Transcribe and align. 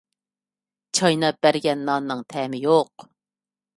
چايناپ 0.99 1.39
بەرگەن 1.47 1.85
ناننىڭ 1.91 2.25
تەمى 2.35 2.63
يوق. 2.65 3.09